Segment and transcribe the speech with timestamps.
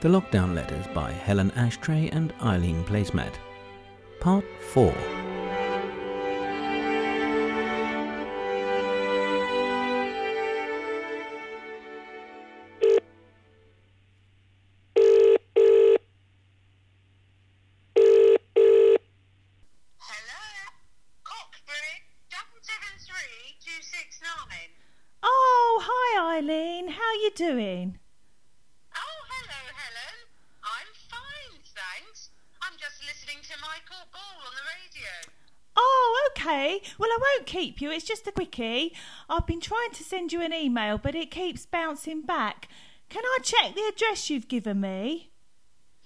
[0.00, 3.34] The Lockdown Letters by Helen Ashtray and Eileen Placemat.
[4.20, 4.94] Part 4.
[19.98, 20.44] Hello?
[21.24, 21.94] Cockbury,
[22.30, 24.70] double seven three two six nine.
[25.22, 26.88] Oh, hi Eileen.
[26.88, 27.98] How you doing?
[28.94, 30.16] Oh, hello, Helen.
[30.64, 32.30] I'm fine, thanks.
[32.62, 35.12] I'm just listening to Michael Ball on the radio.
[35.76, 36.80] Oh, okay.
[36.98, 37.90] Well, I won't keep you.
[37.90, 38.94] It's just a quickie.
[39.28, 42.68] I've been trying to send you an email, but it keeps bouncing back.
[43.08, 45.30] Can I check the address you've given me?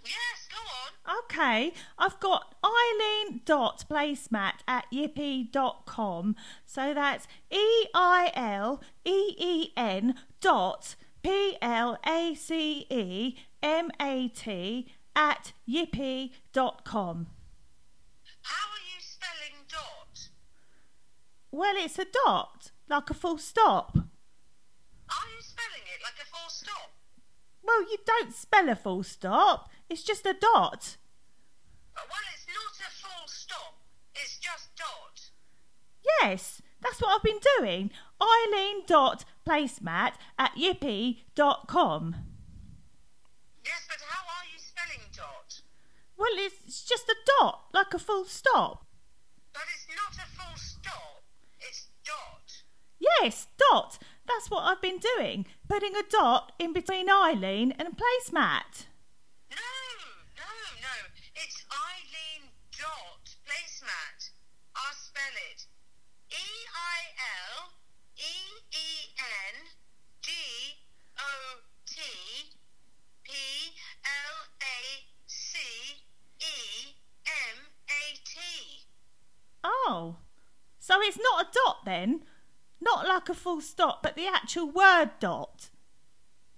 [0.04, 1.18] Yes, go on.
[1.24, 6.36] Okay, I've got eileen.placemat at yippee.com.
[6.64, 13.90] So that's E I L E E N dot P L A C E M
[14.00, 17.26] A T at yippee.com.
[18.42, 20.28] How are you spelling dot?
[21.52, 23.94] Well, it's a dot, like a full stop.
[23.94, 26.90] Are you spelling it like a full stop?
[27.62, 30.96] Well, you don't spell a full stop, it's just a dot.
[31.94, 33.76] Well, it's not a full stop.
[34.14, 35.30] It's just dot.
[36.22, 37.90] Yes, that's what I've been doing.
[38.20, 42.16] Eileen.placemat at yippee.com.
[43.64, 45.60] Yes, but how are you spelling dot?
[46.16, 48.86] Well, it's just a dot, like a full stop.
[49.52, 50.81] But it's not a full stop.
[52.04, 52.62] Dot.
[52.98, 53.98] Yes, dot.
[54.26, 55.46] That's what I've been doing.
[55.68, 58.86] Putting a dot in between Eileen and placemat.
[59.50, 59.72] No,
[60.36, 60.96] no, no.
[61.34, 64.30] It's Eileen dot placemat.
[64.76, 65.66] I'll spell it.
[66.30, 66.98] E I
[67.54, 67.72] L
[68.16, 68.34] E
[68.72, 69.54] E N
[70.22, 70.30] D
[71.18, 72.00] O T
[73.24, 73.32] P
[74.04, 74.78] L A
[75.26, 75.58] C
[76.40, 76.94] E
[77.26, 77.58] M
[77.88, 78.38] A T.
[79.64, 80.16] Oh,
[80.78, 82.22] so it's not a dot then?
[82.80, 85.70] Not like a full stop, but the actual word dot.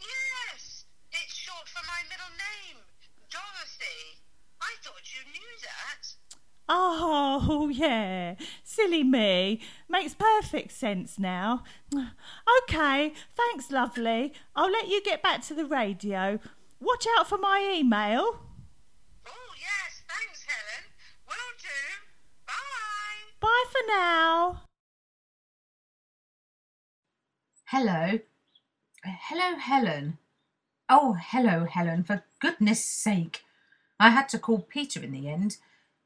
[0.00, 2.82] Yes, it's short for my middle name,
[3.30, 4.22] Dorothy.
[4.60, 6.14] I thought you knew that.
[6.66, 8.36] Oh, yeah.
[8.62, 9.60] Silly me.
[9.88, 11.62] Makes perfect sense now.
[12.64, 14.32] Okay, thanks, lovely.
[14.56, 16.38] I'll let you get back to the radio.
[16.80, 18.40] Watch out for my email.
[19.26, 20.90] Oh, yes, thanks, Helen.
[21.28, 22.04] Will do.
[23.64, 23.70] Bye.
[23.70, 24.60] For now.
[27.66, 28.18] Hello.
[29.04, 30.18] Hello, Helen.
[30.88, 32.04] Oh, hello, Helen.
[32.04, 33.42] For goodness sake.
[33.98, 35.58] I had to call Peter in the end.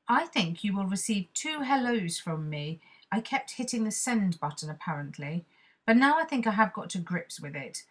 [0.09, 2.81] I think you will receive two hellos from me.
[3.11, 5.45] I kept hitting the send button, apparently,
[5.87, 7.85] but now I think I have got to grips with it.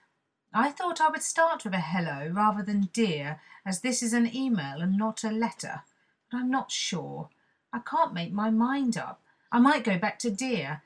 [0.54, 4.34] I thought I would start with a hello rather than dear, as this is an
[4.34, 5.82] email and not a letter,
[6.32, 7.30] but I'm not sure.
[7.74, 9.22] I can't make my mind up.
[9.52, 10.82] I might go back to dear.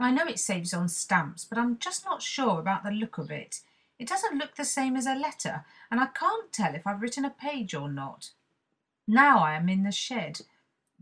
[0.00, 3.30] I know it saves on stamps, but I'm just not sure about the look of
[3.30, 3.60] it.
[3.98, 7.24] It doesn't look the same as a letter, and I can't tell if I've written
[7.24, 8.30] a page or not.
[9.06, 10.42] Now I am in the shed.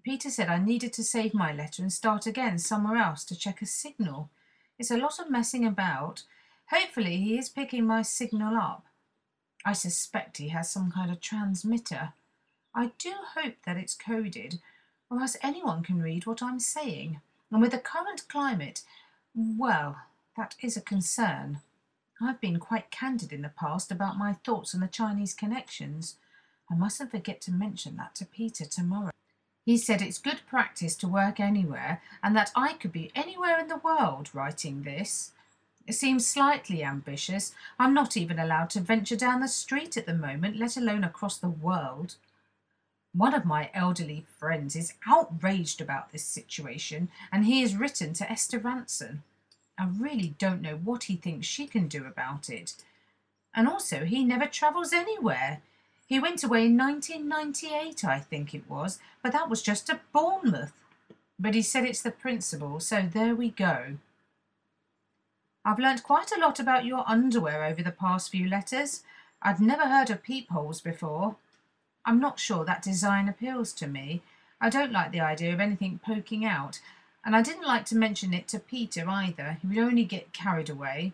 [0.03, 3.63] Peter said I needed to save my letter and start again somewhere else to check
[3.63, 4.31] a signal.
[4.79, 6.25] It's a lot of messing about.
[6.71, 8.85] Hopefully, he is picking my signal up.
[9.65, 12.15] I suspect he has some kind of transmitter.
[12.75, 14.61] I do hope that it's coded,
[15.19, 17.21] else anyone can read what I'm saying.
[17.51, 18.83] And with the current climate,
[19.35, 19.97] well,
[20.37, 21.61] that is a concern.
[22.23, 26.17] I've been quite candid in the past about my thoughts on the Chinese connections.
[26.71, 29.11] I mustn't forget to mention that to Peter tomorrow.
[29.65, 33.69] He said it's good practice to work anywhere and that I could be anywhere in
[33.69, 35.33] the world writing this.
[35.87, 37.53] It seems slightly ambitious.
[37.79, 41.39] I'm not even allowed to venture down the street at the moment, let alone across
[41.39, 42.17] the world.
[43.13, 48.31] One of my elderly friends is outraged about this situation, and he has written to
[48.31, 49.19] Esther Rantzen.
[49.77, 52.75] I really don't know what he thinks she can do about it.
[53.55, 55.61] And also, he never travels anywhere.
[56.07, 60.73] He went away in 1998, I think it was, but that was just to Bournemouth.
[61.39, 63.97] But he said it's the principle, so there we go.
[65.65, 69.03] I've learnt quite a lot about your underwear over the past few letters.
[69.43, 71.37] I'd never heard of peepholes before.
[72.05, 74.23] I'm not sure that design appeals to me.
[74.61, 76.81] I don't like the idea of anything poking out,
[77.25, 79.59] and I didn't like to mention it to Peter either.
[79.61, 81.13] He would only get carried away.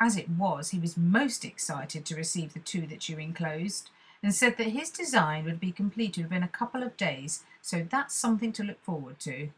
[0.00, 3.90] As it was, he was most excited to receive the two that you enclosed,
[4.22, 8.14] and said that his design would be completed within a couple of days, so that's
[8.14, 9.50] something to look forward to.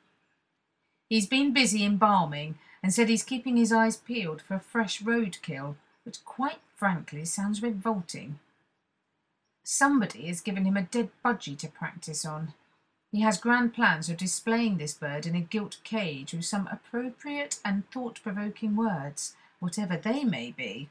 [1.08, 5.76] He's been busy embalming and said he's keeping his eyes peeled for a fresh roadkill,
[6.04, 8.38] which quite frankly sounds revolting.
[9.68, 12.54] Somebody has given him a dead budgie to practice on.
[13.10, 17.58] He has grand plans of displaying this bird in a gilt cage with some appropriate
[17.64, 20.88] and thought provoking words, whatever they may be.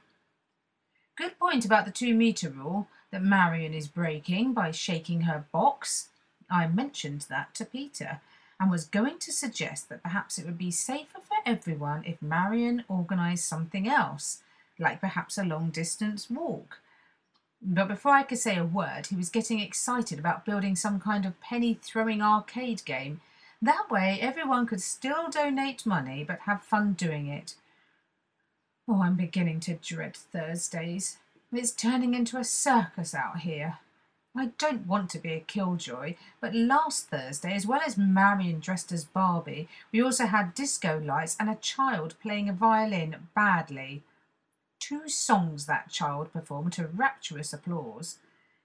[1.15, 6.09] Good point about the two metre rule that Marion is breaking by shaking her box.
[6.51, 8.19] I mentioned that to Peter
[8.59, 12.83] and was going to suggest that perhaps it would be safer for everyone if Marion
[12.89, 14.43] organised something else,
[14.77, 16.81] like perhaps a long distance walk.
[17.67, 21.25] But before I could say a word, he was getting excited about building some kind
[21.25, 23.21] of penny throwing arcade game.
[23.59, 27.55] That way, everyone could still donate money but have fun doing it.
[28.87, 31.17] Oh, I'm beginning to dread Thursdays.
[31.51, 33.79] It's turning into a circus out here.
[34.37, 38.91] I don't want to be a killjoy, but last Thursday, as well as Marion dressed
[38.91, 44.03] as Barbie, we also had disco lights and a child playing a violin badly.
[44.87, 48.19] Two songs that child performed to rapturous applause.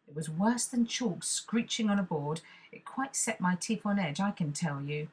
[0.06, 2.42] It was worse than chalk screeching on a board.
[2.70, 5.08] It quite set my teeth on edge, I can tell you.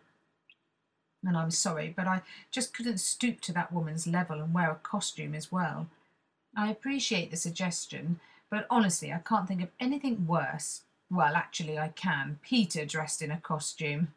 [1.25, 4.75] And I'm sorry, but I just couldn't stoop to that woman's level and wear a
[4.75, 5.87] costume as well.
[6.57, 8.19] I appreciate the suggestion,
[8.49, 10.81] but honestly, I can't think of anything worse.
[11.09, 12.39] Well, actually, I can.
[12.43, 14.09] Peter dressed in a costume.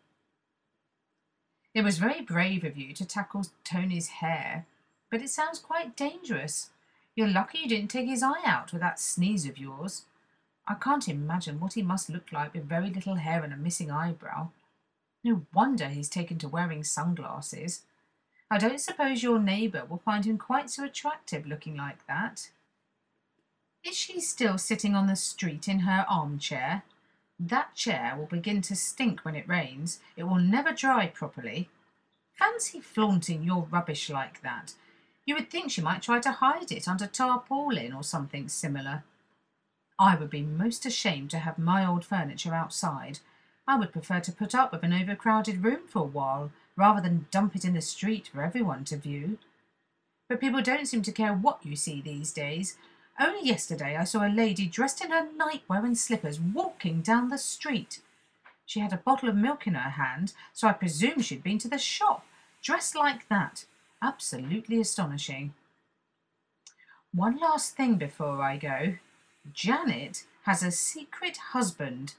[1.72, 4.66] It was very brave of you to tackle Tony's hair,
[5.08, 6.70] but it sounds quite dangerous.
[7.16, 10.04] You're lucky you didn't take his eye out with that sneeze of yours.
[10.66, 13.90] I can't imagine what he must look like with very little hair and a missing
[13.90, 14.50] eyebrow.
[15.24, 17.82] No wonder he's taken to wearing sunglasses.
[18.50, 22.50] I don't suppose your neighbour will find him quite so attractive looking like that.
[23.84, 26.82] Is she still sitting on the street in her armchair?
[27.38, 30.00] That chair will begin to stink when it rains.
[30.16, 31.70] It will never dry properly.
[32.38, 34.74] Fancy flaunting your rubbish like that.
[35.26, 39.04] You would think she might try to hide it under tarpaulin or something similar.
[39.98, 43.20] I would be most ashamed to have my old furniture outside.
[43.68, 47.26] I would prefer to put up with an overcrowded room for a while rather than
[47.30, 49.38] dump it in the street for everyone to view.
[50.28, 52.78] But people don't seem to care what you see these days.
[53.20, 57.36] Only yesterday I saw a lady dressed in her nightwear and slippers walking down the
[57.36, 58.00] street.
[58.64, 61.68] She had a bottle of milk in her hand, so I presume she'd been to
[61.68, 62.24] the shop,
[62.62, 63.66] dressed like that.
[64.02, 65.54] Absolutely astonishing.
[67.12, 68.94] One last thing before I go.
[69.52, 72.14] Janet has a secret husband.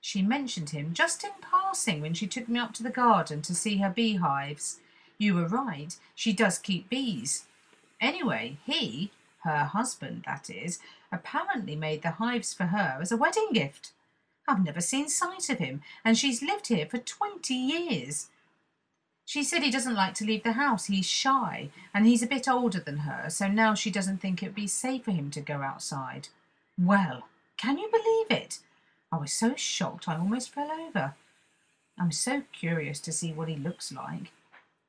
[0.00, 3.54] She mentioned him just in passing when she took me up to the garden to
[3.54, 4.80] see her beehives.
[5.18, 7.46] You were right, she does keep bees.
[8.00, 9.10] Anyway, he,
[9.44, 10.78] her husband that is,
[11.12, 13.92] apparently made the hives for her as a wedding gift.
[14.48, 18.28] I've never seen sight of him, and she's lived here for twenty years.
[19.30, 20.86] She said he doesn't like to leave the house.
[20.86, 24.46] He's shy, and he's a bit older than her, so now she doesn't think it
[24.46, 26.26] would be safe for him to go outside.
[26.76, 28.58] Well, can you believe it?
[29.12, 31.14] I was so shocked I almost fell over.
[31.96, 34.32] I'm so curious to see what he looks like.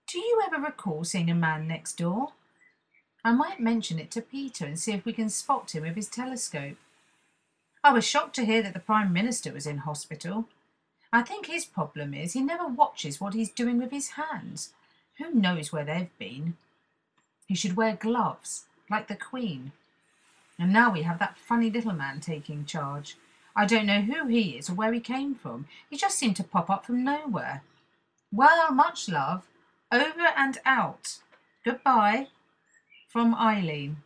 [0.07, 2.29] Do you ever recall seeing a man next door?
[3.23, 6.07] I might mention it to Peter and see if we can spot him with his
[6.07, 6.77] telescope.
[7.83, 10.47] I was shocked to hear that the Prime Minister was in hospital.
[11.13, 14.71] I think his problem is he never watches what he's doing with his hands.
[15.17, 16.55] Who knows where they've been?
[17.47, 19.73] He should wear gloves, like the Queen.
[20.57, 23.17] And now we have that funny little man taking charge.
[23.55, 25.67] I don't know who he is or where he came from.
[25.89, 27.63] He just seemed to pop up from nowhere.
[28.31, 29.45] Well, much love.
[29.91, 31.17] Over and out.
[31.65, 32.27] Goodbye.
[33.09, 33.97] From Eileen.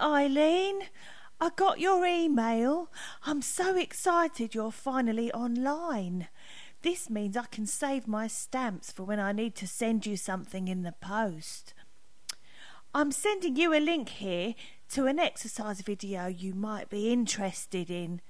[0.00, 0.82] Eileen.
[1.40, 2.90] I got your email.
[3.24, 6.28] I'm so excited you're finally online.
[6.82, 10.68] This means I can save my stamps for when I need to send you something
[10.68, 11.74] in the post.
[12.94, 14.54] I'm sending you a link here
[14.90, 18.20] to an exercise video you might be interested in.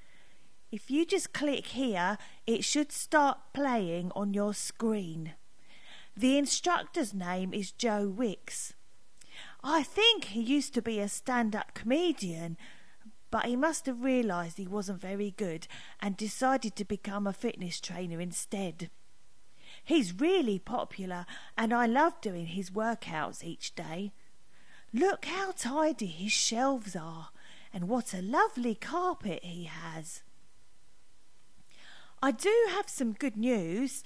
[0.70, 5.34] If you just click here, it should start playing on your screen.
[6.16, 8.74] The instructor's name is Joe Wicks.
[9.62, 12.56] I think he used to be a stand up comedian,
[13.30, 15.66] but he must have realised he wasn't very good
[16.00, 18.90] and decided to become a fitness trainer instead.
[19.84, 21.26] He's really popular
[21.56, 24.12] and I love doing his workouts each day.
[24.92, 27.28] Look how tidy his shelves are
[27.72, 30.22] and what a lovely carpet he has.
[32.22, 34.02] I do have some good news.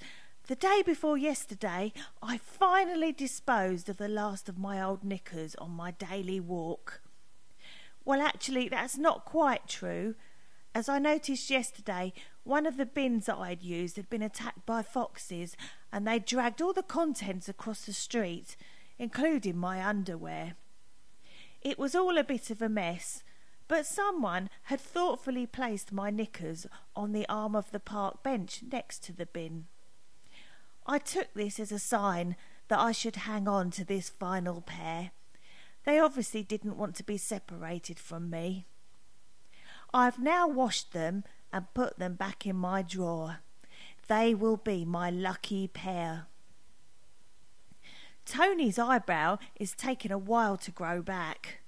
[0.47, 5.71] The day before yesterday, I finally disposed of the last of my old knickers on
[5.71, 6.99] my daily walk.
[8.03, 10.15] Well, actually, that's not quite true.
[10.75, 12.11] As I noticed yesterday,
[12.43, 15.55] one of the bins that I'd used had been attacked by foxes,
[15.93, 18.57] and they dragged all the contents across the street,
[18.99, 20.55] including my underwear.
[21.61, 23.23] It was all a bit of a mess,
[23.69, 29.03] but someone had thoughtfully placed my knickers on the arm of the park bench next
[29.03, 29.67] to the bin.
[30.85, 32.35] I took this as a sign
[32.67, 35.11] that I should hang on to this final pair.
[35.85, 38.65] They obviously didn't want to be separated from me.
[39.93, 43.39] I've now washed them and put them back in my drawer.
[44.07, 46.27] They will be my lucky pair.
[48.25, 51.59] Tony's eyebrow is taking a while to grow back.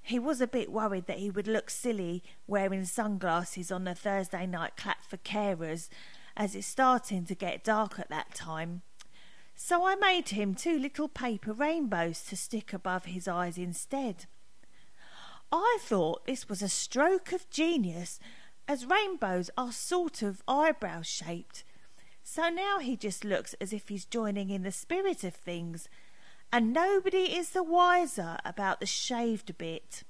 [0.00, 4.46] He was a bit worried that he would look silly wearing sunglasses on a Thursday
[4.46, 5.88] night clap for carers,
[6.36, 8.82] as it's starting to get dark at that time.
[9.54, 14.26] So I made him two little paper rainbows to stick above his eyes instead.
[15.50, 18.20] I thought this was a stroke of genius,
[18.68, 21.64] as rainbows are sort of eyebrow shaped.
[22.22, 25.88] So now he just looks as if he's joining in the spirit of things,
[26.52, 30.02] and nobody is the wiser about the shaved bit.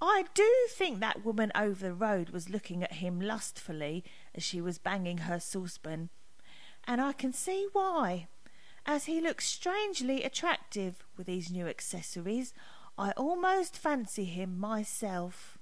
[0.00, 4.02] I do think that woman over the road was looking at him lustfully
[4.34, 6.10] as she was banging her saucepan,
[6.86, 8.28] and I can see why.
[8.84, 12.52] As he looks strangely attractive with these new accessories,
[12.98, 15.58] I almost fancy him myself.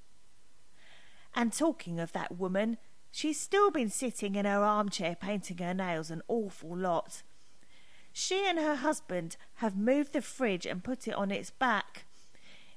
[1.34, 2.78] And talking of that woman,
[3.12, 7.22] she's still been sitting in her armchair painting her nails an awful lot.
[8.12, 12.04] She and her husband have moved the fridge and put it on its back.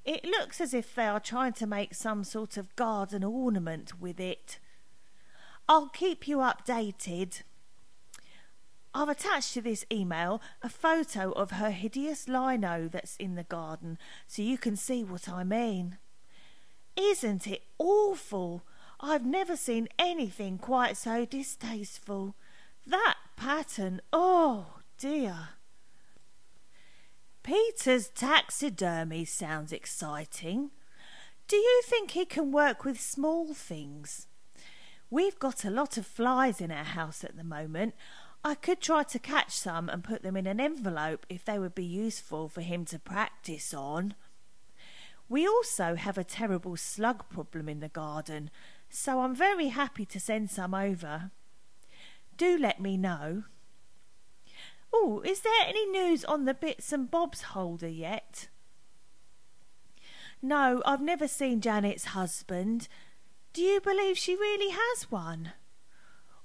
[0.05, 4.19] It looks as if they are trying to make some sort of garden ornament with
[4.19, 4.59] it.
[5.67, 7.43] I'll keep you updated.
[8.93, 13.97] I've attached to this email a photo of her hideous lino that's in the garden
[14.27, 15.97] so you can see what I mean.
[16.95, 18.63] Isn't it awful?
[18.99, 22.35] I've never seen anything quite so distasteful.
[22.85, 25.49] That pattern, oh dear.
[27.41, 30.71] Peter's taxidermy sounds exciting.
[31.47, 34.27] Do you think he can work with small things?
[35.13, 37.93] We've got a lot of flies in our house at the moment.
[38.43, 41.75] I could try to catch some and put them in an envelope if they would
[41.75, 44.15] be useful for him to practice on.
[45.29, 48.49] We also have a terrible slug problem in the garden,
[48.89, 51.29] so I'm very happy to send some over.
[52.35, 53.43] Do let me know.
[54.91, 58.47] Oh, is there any news on the bits and bobs holder yet?
[60.41, 62.87] No, I've never seen Janet's husband.
[63.53, 65.53] Do you believe she really has one?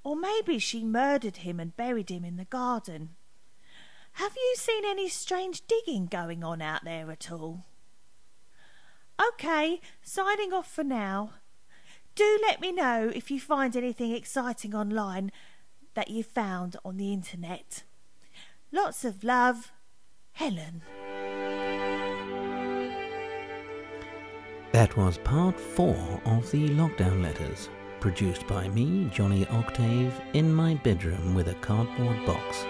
[0.04, 3.16] Or maybe she murdered him and buried him in the garden.
[4.12, 7.64] Have you seen any strange digging going on out there at all?
[9.18, 11.32] OK, signing off for now.
[12.14, 15.32] Do let me know if you find anything exciting online
[15.94, 17.84] that you found on the internet.
[18.70, 19.72] Lots of love,
[20.32, 20.82] Helen.
[24.78, 27.68] That was part four of the lockdown letters,
[27.98, 32.64] produced by me, Johnny Octave, in my bedroom with a cardboard box.